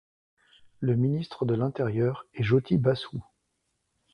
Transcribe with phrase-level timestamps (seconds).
[0.79, 3.19] Le ministre de l’intérieur en est Jyoti Basu.